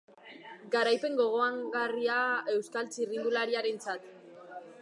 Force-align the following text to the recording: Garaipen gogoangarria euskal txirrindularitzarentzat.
Garaipen 0.75 1.17
gogoangarria 1.19 2.17
euskal 2.57 2.93
txirrindularitzarentzat. 2.97 4.13